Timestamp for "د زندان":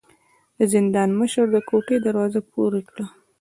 0.57-1.09